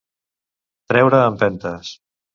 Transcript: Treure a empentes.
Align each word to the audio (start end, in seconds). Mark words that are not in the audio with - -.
Treure 0.93 1.19
a 1.21 1.29
empentes. 1.35 1.93